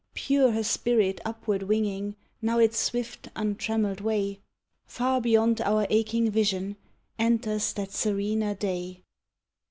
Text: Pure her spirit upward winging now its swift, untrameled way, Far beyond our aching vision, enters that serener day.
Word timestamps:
Pure 0.15 0.53
her 0.53 0.63
spirit 0.63 1.21
upward 1.25 1.61
winging 1.61 2.15
now 2.41 2.57
its 2.57 2.79
swift, 2.79 3.29
untrameled 3.35 4.01
way, 4.01 4.39
Far 4.87 5.21
beyond 5.21 5.61
our 5.61 5.85
aching 5.91 6.31
vision, 6.31 6.75
enters 7.19 7.71
that 7.73 7.91
serener 7.91 8.55
day. 8.55 9.03